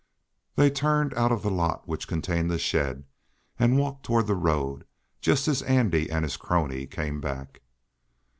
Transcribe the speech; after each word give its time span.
They 0.55 0.71
turned 0.71 1.13
out 1.13 1.31
of 1.31 1.43
the 1.43 1.51
lot 1.51 1.87
which 1.87 2.07
contained 2.07 2.49
the 2.49 2.57
shed, 2.57 3.03
and 3.59 3.77
walked 3.77 4.03
toward 4.03 4.25
the 4.25 4.33
road, 4.33 4.83
just 5.21 5.47
as 5.47 5.61
Andy 5.61 6.09
and 6.09 6.25
his 6.25 6.37
crony 6.37 6.87
came 6.87 7.21
back. 7.21 7.61